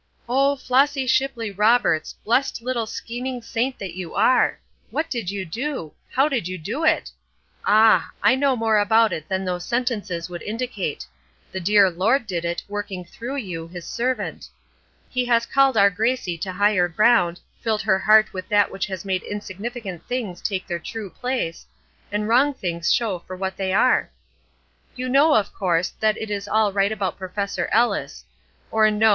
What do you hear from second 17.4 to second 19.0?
filled her heart with that which